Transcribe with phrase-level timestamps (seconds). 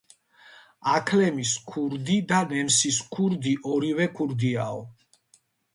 [0.93, 4.85] აქლემის ქურდი და ნემსის ქურდი ორივე ქურდიაო